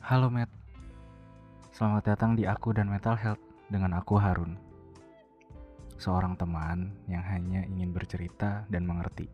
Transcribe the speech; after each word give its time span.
Halo 0.00 0.32
Matt, 0.32 0.48
selamat 1.76 2.16
datang 2.16 2.32
di 2.32 2.48
Aku 2.48 2.72
dan 2.72 2.88
Mental 2.88 3.20
Health 3.20 3.44
dengan 3.68 4.00
aku 4.00 4.16
Harun. 4.16 4.56
Seorang 6.00 6.40
teman 6.40 6.96
yang 7.04 7.20
hanya 7.20 7.68
ingin 7.68 7.92
bercerita 7.92 8.64
dan 8.72 8.88
mengerti. 8.88 9.28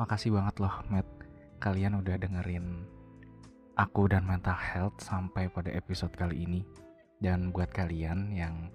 Makasih 0.00 0.32
banget 0.32 0.64
loh 0.64 0.72
Matt, 0.88 1.04
kalian 1.60 2.00
udah 2.00 2.16
dengerin 2.16 2.88
Aku 3.76 4.08
dan 4.08 4.24
Mental 4.24 4.56
Health 4.56 4.96
sampai 5.04 5.52
pada 5.52 5.68
episode 5.68 6.16
kali 6.16 6.48
ini. 6.48 6.64
Dan 7.20 7.52
buat 7.52 7.68
kalian 7.68 8.32
yang 8.32 8.72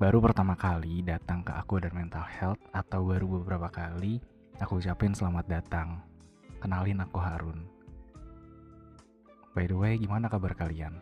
baru 0.00 0.24
pertama 0.24 0.56
kali 0.56 1.04
datang 1.04 1.44
ke 1.44 1.52
Aku 1.52 1.76
dan 1.76 1.92
Mental 1.92 2.24
Health 2.24 2.62
atau 2.72 3.04
baru 3.04 3.36
beberapa 3.36 3.68
kali, 3.68 4.16
aku 4.64 4.80
ucapin 4.80 5.12
selamat 5.12 5.60
datang. 5.60 6.00
Kenalin 6.56 7.04
aku 7.04 7.20
Harun. 7.20 7.73
By 9.54 9.70
the 9.70 9.78
way, 9.78 9.94
gimana 10.02 10.26
kabar 10.26 10.58
kalian? 10.58 10.98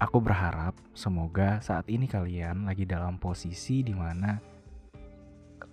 Aku 0.00 0.18
berharap 0.18 0.72
semoga 0.96 1.60
saat 1.60 1.86
ini 1.92 2.08
kalian 2.08 2.64
lagi 2.64 2.88
dalam 2.88 3.20
posisi 3.20 3.84
di 3.84 3.92
mana 3.92 4.40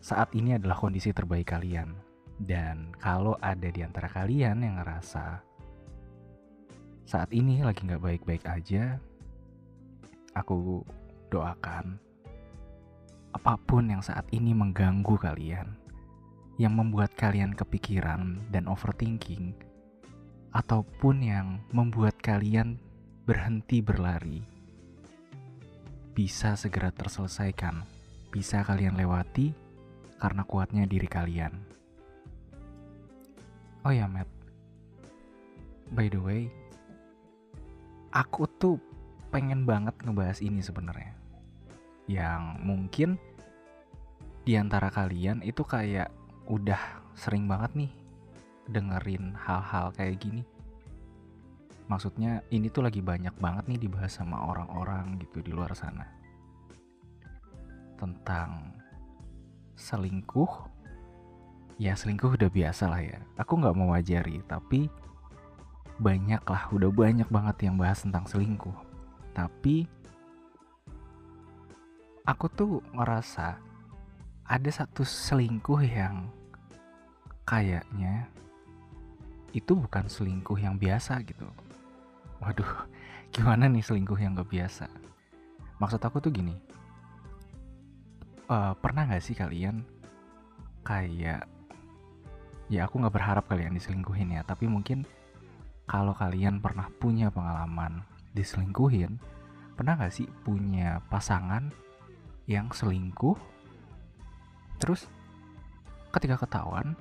saat 0.03 0.35
ini 0.35 0.59
adalah 0.59 0.75
kondisi 0.75 1.15
terbaik 1.15 1.55
kalian. 1.55 1.95
Dan 2.35 2.91
kalau 2.99 3.39
ada 3.39 3.71
di 3.71 3.83
antara 3.83 4.11
kalian 4.11 4.63
yang 4.63 4.83
ngerasa 4.83 5.43
saat 7.07 7.31
ini 7.31 7.63
lagi 7.63 7.87
nggak 7.87 8.03
baik-baik 8.03 8.43
aja, 8.43 8.99
aku 10.35 10.83
doakan 11.31 11.99
apa 13.33 13.55
pun 13.63 13.87
yang 13.87 14.03
saat 14.03 14.27
ini 14.35 14.51
mengganggu 14.53 15.15
kalian, 15.15 15.73
yang 16.59 16.73
membuat 16.75 17.15
kalian 17.15 17.55
kepikiran 17.55 18.41
dan 18.53 18.67
overthinking, 18.69 19.53
ataupun 20.49 21.21
yang 21.21 21.47
membuat 21.69 22.17
kalian 22.21 22.81
berhenti 23.29 23.85
berlari, 23.85 24.41
bisa 26.17 26.57
segera 26.57 26.89
terselesaikan, 26.89 27.85
bisa 28.33 28.65
kalian 28.65 28.97
lewati 28.97 29.53
karena 30.17 30.43
kuatnya 30.43 30.83
diri 30.89 31.05
kalian. 31.05 31.53
Oh 33.85 33.93
ya, 33.93 34.09
Matt. 34.09 34.27
By 35.89 36.11
the 36.11 36.21
way, 36.21 36.51
aku 38.13 38.45
tuh 38.59 38.77
pengen 39.29 39.65
banget 39.65 39.95
ngebahas 40.01 40.41
ini 40.41 40.61
sebenarnya. 40.61 41.13
Yang 42.09 42.43
mungkin 42.65 43.09
di 44.43 44.57
antara 44.57 44.89
kalian 44.89 45.45
itu 45.45 45.61
kayak 45.61 46.09
udah 46.49 47.05
sering 47.13 47.45
banget 47.45 47.85
nih 47.85 47.91
dengerin 48.69 49.33
hal-hal 49.33 49.91
kayak 49.97 50.21
gini. 50.21 50.45
Maksudnya 51.89 52.45
ini 52.53 52.69
tuh 52.69 52.85
lagi 52.85 53.01
banyak 53.01 53.33
banget 53.41 53.65
nih 53.65 53.89
dibahas 53.89 54.13
sama 54.13 54.37
orang-orang 54.45 55.17
gitu 55.25 55.41
di 55.41 55.49
luar 55.49 55.73
sana. 55.73 56.05
Tentang 57.97 58.77
selingkuh. 59.73 60.69
Ya 61.81 61.97
selingkuh 61.97 62.37
udah 62.37 62.51
biasa 62.51 62.91
lah 62.91 63.01
ya. 63.01 63.19
Aku 63.41 63.57
nggak 63.57 63.73
mau 63.73 63.95
wajari, 63.95 64.43
tapi 64.45 64.85
banyak 65.97 66.43
lah, 66.45 66.69
udah 66.69 66.91
banyak 66.93 67.27
banget 67.27 67.67
yang 67.67 67.75
bahas 67.75 68.05
tentang 68.05 68.27
selingkuh. 68.29 68.75
Tapi 69.33 69.87
aku 72.27 72.45
tuh 72.53 72.85
ngerasa 72.93 73.57
ada 74.45 74.69
satu 74.69 75.01
selingkuh 75.01 75.81
yang 75.81 76.29
kayaknya 77.49 78.29
itu 79.53 79.73
bukan 79.73 80.05
selingkuh 80.05 80.57
yang 80.59 80.77
biasa 80.77 81.21
gitu. 81.25 81.47
Waduh, 82.39 82.87
gimana 83.33 83.65
nih 83.67 83.83
selingkuh 83.83 84.19
yang 84.19 84.37
gak 84.37 84.49
biasa? 84.49 84.87
Maksud 85.79 86.01
aku 86.03 86.19
tuh 86.19 86.31
gini, 86.33 86.55
uh, 88.51 88.75
pernah 88.77 89.07
gak 89.07 89.23
sih 89.23 89.37
kalian 89.37 89.85
kayak, 90.83 91.47
ya 92.67 92.81
aku 92.85 92.99
gak 93.01 93.15
berharap 93.15 93.45
kalian 93.47 93.75
diselingkuhin 93.77 94.35
ya, 94.35 94.41
tapi 94.43 94.67
mungkin 94.67 95.07
kalau 95.89 96.13
kalian 96.13 96.61
pernah 96.61 96.91
punya 97.01 97.33
pengalaman 97.33 98.05
diselingkuhin, 98.37 99.17
pernah 99.73 99.97
gak 99.97 100.13
sih 100.13 100.27
punya 100.43 101.01
pasangan 101.07 101.71
yang 102.49 102.69
selingkuh, 102.73 103.37
terus 104.81 105.07
ketika 106.09 106.41
ketahuan, 106.41 106.97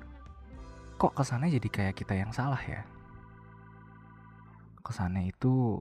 kok 0.99 1.15
kesannya 1.15 1.55
jadi 1.55 1.69
kayak 1.71 1.95
kita 1.95 2.19
yang 2.19 2.35
salah 2.35 2.59
ya? 2.59 2.83
Kesannya 4.83 5.31
itu 5.31 5.79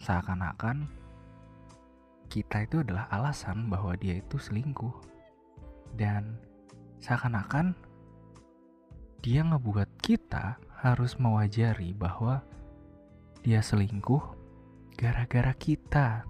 seakan-akan 0.00 0.88
kita 2.32 2.64
itu 2.64 2.80
adalah 2.80 3.12
alasan 3.12 3.68
bahwa 3.68 3.92
dia 4.00 4.16
itu 4.16 4.40
selingkuh. 4.40 4.92
Dan 5.92 6.40
seakan-akan 7.04 7.76
dia 9.20 9.44
ngebuat 9.44 10.00
kita 10.00 10.56
harus 10.80 11.20
mewajari 11.20 11.92
bahwa 11.92 12.40
dia 13.44 13.60
selingkuh 13.60 14.22
gara-gara 14.96 15.52
kita. 15.60 16.24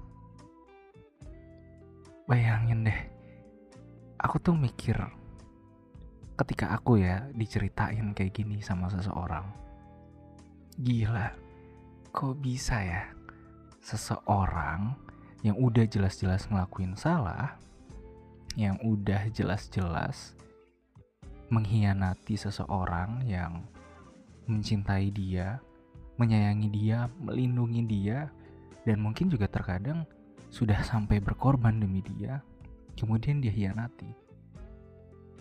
Bayangin 2.26 2.82
deh, 2.82 3.00
aku 4.18 4.42
tuh 4.42 4.58
mikir 4.58 5.17
ketika 6.38 6.70
aku 6.70 7.02
ya 7.02 7.26
diceritain 7.34 8.14
kayak 8.14 8.30
gini 8.30 8.62
sama 8.62 8.86
seseorang. 8.86 9.44
Gila, 10.78 11.34
kok 12.14 12.38
bisa 12.38 12.78
ya 12.78 13.10
seseorang 13.82 14.94
yang 15.42 15.58
udah 15.58 15.82
jelas-jelas 15.90 16.46
ngelakuin 16.46 16.94
salah, 16.94 17.58
yang 18.54 18.78
udah 18.86 19.26
jelas-jelas 19.34 20.38
mengkhianati 21.50 22.38
seseorang 22.38 23.26
yang 23.26 23.66
mencintai 24.46 25.10
dia, 25.10 25.58
menyayangi 26.20 26.68
dia, 26.70 27.10
melindungi 27.18 27.82
dia, 27.86 28.30
dan 28.86 29.02
mungkin 29.02 29.26
juga 29.26 29.50
terkadang 29.50 30.06
sudah 30.48 30.80
sampai 30.86 31.18
berkorban 31.18 31.82
demi 31.82 32.00
dia, 32.00 32.40
kemudian 32.94 33.42
dia 33.42 33.52
hianati. 33.52 34.27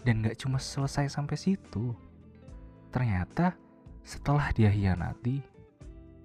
Dan 0.08 0.24
gak 0.24 0.40
cuma 0.40 0.56
selesai 0.56 1.12
sampai 1.12 1.36
situ. 1.36 1.92
Ternyata 2.96 3.60
setelah 4.08 4.56
dia 4.56 4.72
hianati, 4.72 5.44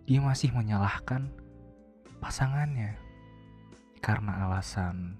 dia 0.07 0.23
masih 0.23 0.55
menyalahkan 0.55 1.27
pasangannya. 2.23 2.95
Karena 3.99 4.47
alasan 4.47 5.19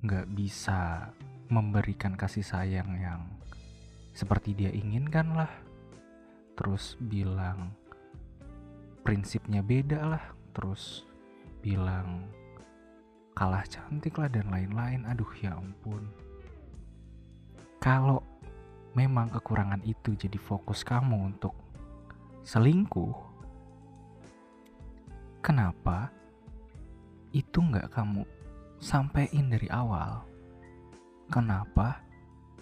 gak 0.00 0.32
bisa 0.32 1.12
memberikan 1.52 2.16
kasih 2.16 2.40
sayang 2.40 2.88
yang 2.96 3.20
seperti 4.16 4.56
dia 4.56 4.72
inginkan 4.72 5.36
lah. 5.36 5.52
Terus 6.56 6.96
bilang 6.96 7.76
prinsipnya 9.04 9.60
beda 9.60 10.16
lah. 10.16 10.24
Terus 10.56 11.04
bilang 11.60 12.32
kalah 13.36 13.68
cantik 13.68 14.16
lah 14.16 14.32
dan 14.32 14.48
lain-lain. 14.48 15.04
Aduh 15.04 15.28
ya 15.36 15.52
ampun. 15.52 16.27
Kalau 17.88 18.20
memang 18.92 19.32
kekurangan 19.32 19.80
itu 19.80 20.12
jadi 20.12 20.36
fokus 20.36 20.84
kamu 20.84 21.32
untuk 21.32 21.56
selingkuh, 22.44 23.16
kenapa 25.40 26.12
itu 27.32 27.64
nggak 27.64 27.88
kamu 27.88 28.28
sampein 28.76 29.48
dari 29.48 29.72
awal? 29.72 30.20
Kenapa 31.32 32.04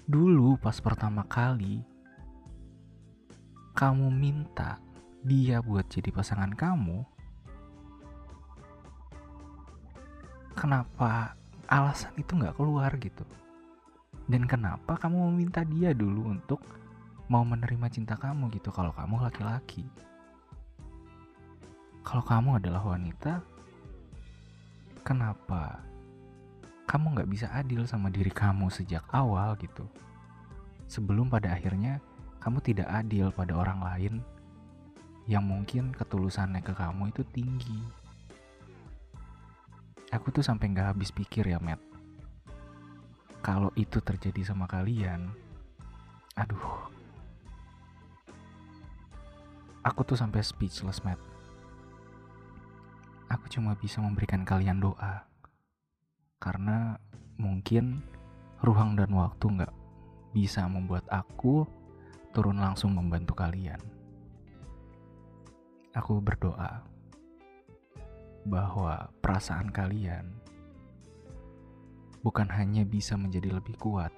dulu 0.07 0.55
pas 0.63 0.79
pertama 0.79 1.27
kali 1.27 1.83
kamu 3.75 4.07
minta 4.15 4.79
dia 5.27 5.59
buat 5.59 5.91
jadi 5.91 6.15
pasangan 6.15 6.55
kamu, 6.55 7.03
kenapa 10.55 11.35
alasan 11.67 12.15
itu 12.15 12.31
nggak 12.31 12.55
keluar 12.55 12.95
gitu? 13.03 13.27
Dan 14.27 14.51
kenapa 14.51 14.99
kamu 14.99 15.31
meminta 15.31 15.63
dia 15.63 15.95
dulu 15.95 16.35
untuk 16.35 16.59
mau 17.31 17.47
menerima 17.47 17.87
cinta 17.91 18.19
kamu 18.19 18.51
gitu 18.59 18.75
kalau 18.75 18.91
kamu 18.91 19.23
laki-laki? 19.23 19.87
Kalau 22.07 22.23
kamu 22.23 22.63
adalah 22.63 22.83
wanita, 22.83 23.43
kenapa 25.03 25.83
kamu 26.87 27.19
nggak 27.19 27.31
bisa 27.31 27.47
adil 27.51 27.83
sama 27.87 28.11
diri 28.11 28.31
kamu 28.31 28.71
sejak 28.71 29.03
awal 29.11 29.59
gitu? 29.59 29.87
Sebelum 30.87 31.27
pada 31.27 31.55
akhirnya 31.55 31.99
kamu 32.39 32.63
tidak 32.63 32.87
adil 32.91 33.35
pada 33.35 33.59
orang 33.59 33.83
lain 33.83 34.15
yang 35.27 35.43
mungkin 35.43 35.91
ketulusannya 35.91 36.63
ke 36.63 36.71
kamu 36.71 37.11
itu 37.11 37.27
tinggi. 37.35 37.83
Aku 40.15 40.31
tuh 40.31 40.47
sampai 40.47 40.71
nggak 40.71 40.95
habis 40.95 41.11
pikir 41.11 41.51
ya, 41.51 41.59
Matt. 41.59 41.96
Kalau 43.47 43.71
itu 43.79 44.03
terjadi 44.03 44.43
sama 44.43 44.67
kalian, 44.67 45.31
aduh, 46.35 46.91
Aku 49.87 50.03
tuh 50.03 50.19
sampai 50.19 50.43
speechless, 50.43 50.99
Matt. 51.07 51.23
Aku 53.31 53.47
cuma 53.47 53.79
bisa 53.79 54.03
memberikan 54.03 54.43
kalian 54.43 54.83
doa. 54.83 55.31
Karena 56.43 56.99
mungkin 57.39 58.03
ruang 58.67 58.99
dan 58.99 59.15
waktu 59.15 59.47
nggak 59.47 59.71
bisa 60.35 60.67
membuat 60.67 61.07
aku 61.07 61.63
turun 62.35 62.59
langsung 62.59 62.99
membantu 62.99 63.39
kalian. 63.39 63.79
Aku 65.95 66.19
berdoa 66.19 66.83
bahwa 68.43 69.07
perasaan 69.23 69.71
kalian 69.71 70.35
bukan 72.27 72.51
hanya 72.51 72.83
bisa 72.83 73.15
menjadi 73.15 73.55
lebih 73.55 73.79
kuat, 73.79 74.11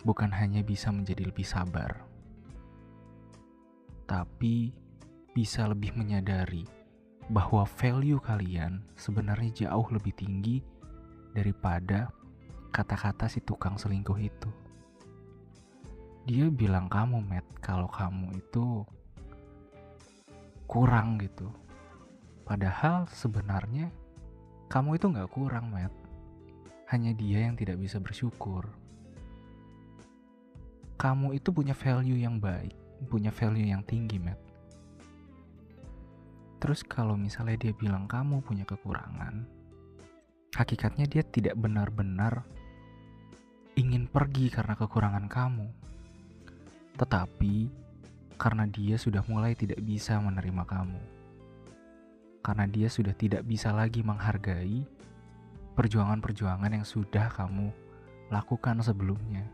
bukan 0.00 0.32
hanya 0.32 0.64
bisa 0.64 0.88
menjadi 0.88 1.28
lebih 1.28 1.44
sabar, 1.44 2.08
tapi 4.08 4.72
bisa 5.36 5.68
lebih 5.68 5.92
menyadari 5.92 6.64
bahwa 7.28 7.68
value 7.68 8.16
kalian 8.16 8.80
sebenarnya 8.96 9.68
jauh 9.68 9.92
lebih 9.92 10.16
tinggi 10.16 10.64
daripada 11.36 12.08
kata-kata 12.72 13.28
si 13.28 13.44
tukang 13.44 13.76
selingkuh 13.76 14.16
itu. 14.16 14.48
Dia 16.24 16.48
bilang 16.48 16.88
kamu 16.88 17.20
Matt 17.20 17.44
kalau 17.60 17.92
kamu 17.92 18.40
itu 18.40 18.88
kurang 20.64 21.20
gitu. 21.20 21.52
Padahal 22.48 23.04
sebenarnya 23.12 23.92
kamu 24.72 24.96
itu 24.96 25.06
nggak 25.12 25.28
kurang 25.28 25.76
Matt 25.76 25.99
hanya 26.90 27.14
dia 27.14 27.46
yang 27.46 27.54
tidak 27.54 27.78
bisa 27.78 28.02
bersyukur. 28.02 28.66
Kamu 31.00 31.32
itu 31.32 31.48
punya 31.54 31.72
value 31.72 32.20
yang 32.20 32.36
baik 32.36 32.76
punya 33.08 33.32
value 33.32 33.64
yang 33.72 33.80
tinggi 33.88 34.20
Matt. 34.20 34.36
Terus 36.60 36.84
kalau 36.84 37.16
misalnya 37.16 37.56
dia 37.56 37.72
bilang 37.72 38.04
kamu 38.04 38.44
punya 38.44 38.68
kekurangan 38.68 39.60
hakikatnya 40.50 41.06
dia 41.06 41.22
tidak 41.24 41.56
benar-benar 41.56 42.44
ingin 43.78 44.04
pergi 44.10 44.52
karena 44.52 44.76
kekurangan 44.76 45.24
kamu. 45.30 45.68
Tetapi 47.00 47.54
karena 48.36 48.68
dia 48.68 49.00
sudah 49.00 49.24
mulai 49.24 49.56
tidak 49.56 49.80
bisa 49.80 50.20
menerima 50.20 50.64
kamu, 50.68 51.00
karena 52.44 52.64
dia 52.68 52.88
sudah 52.92 53.12
tidak 53.16 53.44
bisa 53.44 53.72
lagi 53.72 54.04
menghargai 54.04 54.84
perjuangan-perjuangan 55.74 56.70
yang 56.70 56.86
sudah 56.86 57.30
kamu 57.32 57.70
lakukan 58.30 58.78
sebelumnya. 58.82 59.46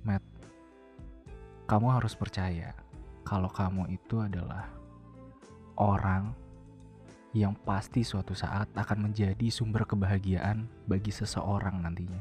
Matt, 0.00 0.24
kamu 1.68 1.86
harus 2.00 2.16
percaya 2.16 2.72
kalau 3.24 3.52
kamu 3.52 3.92
itu 3.92 4.20
adalah 4.20 4.68
orang 5.76 6.32
yang 7.30 7.54
pasti 7.62 8.02
suatu 8.02 8.34
saat 8.34 8.66
akan 8.74 9.10
menjadi 9.10 9.46
sumber 9.54 9.86
kebahagiaan 9.86 10.66
bagi 10.90 11.14
seseorang 11.14 11.78
nantinya. 11.78 12.20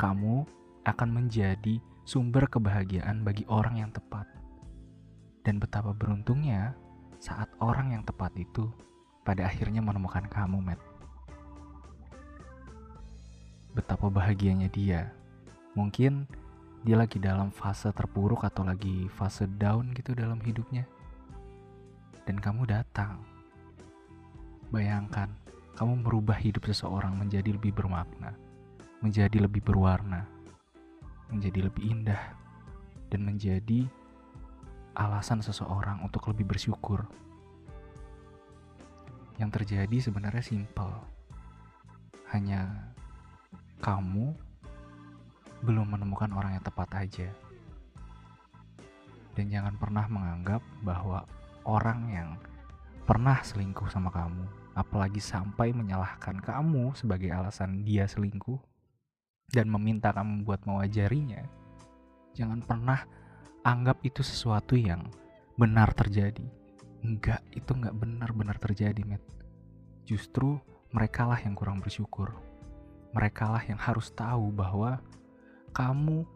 Kamu 0.00 0.48
akan 0.88 1.08
menjadi 1.12 1.76
sumber 2.08 2.48
kebahagiaan 2.48 3.20
bagi 3.20 3.44
orang 3.52 3.84
yang 3.84 3.92
tepat. 3.92 4.24
Dan 5.44 5.60
betapa 5.60 5.92
beruntungnya 5.92 6.72
saat 7.20 7.52
orang 7.60 7.92
yang 7.92 8.02
tepat 8.08 8.32
itu 8.40 8.72
pada 9.22 9.46
akhirnya 9.46 9.84
menemukan 9.84 10.24
kamu, 10.26 10.58
Matt. 10.60 10.80
Betapa 13.76 14.10
bahagianya 14.10 14.66
dia. 14.66 15.14
Mungkin 15.78 16.26
dia 16.82 16.96
lagi 16.96 17.20
dalam 17.20 17.52
fase 17.52 17.92
terpuruk 17.92 18.42
atau 18.42 18.64
lagi 18.64 19.06
fase 19.12 19.46
down 19.46 19.92
gitu 19.94 20.16
dalam 20.16 20.40
hidupnya. 20.40 20.88
Dan 22.24 22.40
kamu 22.40 22.66
datang. 22.66 23.20
Bayangkan, 24.70 25.28
kamu 25.80 26.04
merubah 26.04 26.36
hidup 26.36 26.68
seseorang 26.68 27.16
menjadi 27.16 27.56
lebih 27.56 27.72
bermakna, 27.72 28.36
menjadi 29.00 29.48
lebih 29.48 29.64
berwarna, 29.64 30.28
menjadi 31.30 31.66
lebih 31.70 31.84
indah 31.88 32.22
dan 33.10 33.26
menjadi 33.26 33.86
alasan 34.94 35.40
seseorang 35.40 36.02
untuk 36.04 36.28
lebih 36.30 36.52
bersyukur. 36.52 37.06
Yang 39.40 39.50
terjadi 39.64 39.96
sebenarnya 40.04 40.44
simpel. 40.44 40.92
Hanya 42.28 42.92
kamu 43.80 44.36
belum 45.64 45.96
menemukan 45.96 46.28
orang 46.36 46.60
yang 46.60 46.64
tepat 46.64 46.92
aja. 46.92 47.28
Dan 49.32 49.48
jangan 49.48 49.80
pernah 49.80 50.04
menganggap 50.12 50.60
bahwa 50.84 51.24
orang 51.64 52.00
yang 52.12 52.30
pernah 53.08 53.40
selingkuh 53.40 53.88
sama 53.88 54.12
kamu, 54.12 54.44
apalagi 54.76 55.18
sampai 55.18 55.72
menyalahkan 55.72 56.38
kamu 56.44 56.92
sebagai 56.92 57.32
alasan 57.32 57.80
dia 57.82 58.04
selingkuh, 58.04 58.60
dan 59.50 59.66
meminta 59.66 60.14
kamu 60.14 60.46
buat 60.46 60.62
mewajarinya, 60.68 61.42
jangan 62.36 62.62
pernah 62.62 63.02
anggap 63.66 63.98
itu 64.06 64.22
sesuatu 64.22 64.78
yang 64.78 65.08
benar 65.58 65.90
terjadi. 65.96 66.59
Enggak, 67.00 67.40
itu 67.56 67.70
enggak 67.72 67.96
benar-benar 67.96 68.56
terjadi, 68.60 69.00
Met. 69.04 69.24
Justru 70.04 70.60
mereka 70.92 71.24
lah 71.24 71.40
yang 71.40 71.56
kurang 71.56 71.80
bersyukur. 71.80 72.34
Mereka 73.16 73.44
lah 73.46 73.62
yang 73.64 73.80
harus 73.80 74.12
tahu 74.12 74.52
bahwa 74.52 75.00
kamu 75.72 76.26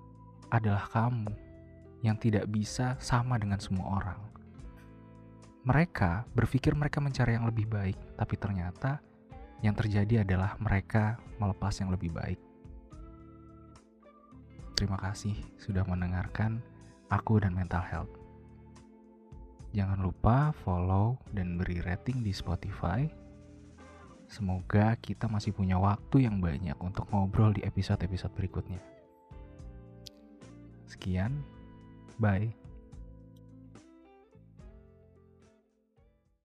adalah 0.50 0.86
kamu 0.90 1.30
yang 2.04 2.16
tidak 2.18 2.46
bisa 2.48 2.94
sama 3.00 3.36
dengan 3.40 3.58
semua 3.58 3.98
orang. 4.00 4.20
Mereka 5.64 6.28
berpikir 6.36 6.76
mereka 6.76 7.00
mencari 7.00 7.34
yang 7.34 7.48
lebih 7.48 7.64
baik, 7.64 7.96
tapi 8.20 8.34
ternyata 8.36 9.00
yang 9.64 9.72
terjadi 9.72 10.20
adalah 10.20 10.60
mereka 10.60 11.16
melepas 11.40 11.72
yang 11.80 11.88
lebih 11.88 12.12
baik. 12.12 12.36
Terima 14.76 15.00
kasih 15.00 15.32
sudah 15.56 15.86
mendengarkan 15.88 16.60
aku 17.08 17.40
dan 17.40 17.56
mental 17.56 17.80
health. 17.80 18.23
Jangan 19.74 19.98
lupa 20.06 20.54
follow 20.62 21.18
dan 21.34 21.58
beri 21.58 21.82
rating 21.82 22.22
di 22.22 22.30
Spotify. 22.30 23.10
Semoga 24.30 24.94
kita 25.02 25.26
masih 25.26 25.50
punya 25.50 25.76
waktu 25.82 26.30
yang 26.30 26.38
banyak 26.38 26.78
untuk 26.78 27.10
ngobrol 27.10 27.50
di 27.50 27.66
episode-episode 27.66 28.30
berikutnya. 28.38 28.78
Sekian, 30.86 31.42
bye. 32.22 32.63